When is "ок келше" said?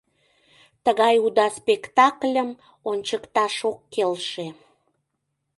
3.71-4.47